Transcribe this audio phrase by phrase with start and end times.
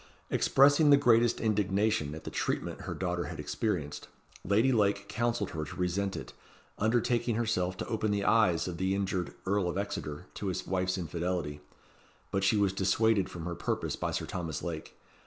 [0.31, 4.07] Expressing the greatest indignation at the treatment her daughter had experienced,
[4.43, 6.33] Lady Lake counselled her to resent it,
[6.79, 10.97] undertaking herself to open the eyes of the injured Earl of Exeter to his wife's
[10.97, 11.61] infidelity;
[12.31, 14.97] but she was dissuaded from her purpose by Sir Thomas Lake.